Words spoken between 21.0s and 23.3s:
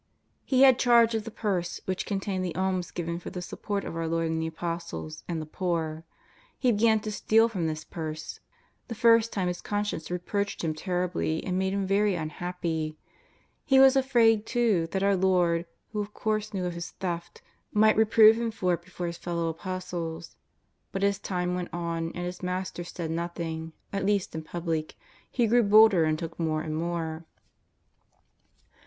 as time went on and his Master said